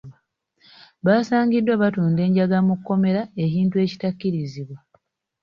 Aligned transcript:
Basangiddwa 1.05 1.73
batunda 1.81 2.19
enjaga 2.27 2.57
mu 2.67 2.75
kkomera 2.79 3.21
ekintu 3.43 3.75
ekitakkirizibwa. 3.83 4.79